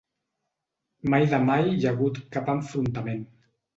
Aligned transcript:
Mai 1.13 1.27
de 1.33 1.39
mai 1.49 1.69
hi 1.73 1.85
ha 1.89 1.93
hagut 1.93 2.19
cap 2.37 2.53
enfrontament. 2.55 3.23